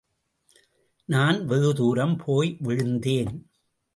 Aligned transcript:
நான் 1.05 1.45
வெகு 1.45 1.73
தூரம் 1.73 2.17
போய் 2.25 2.57
விழுந்தேன். 2.59 3.51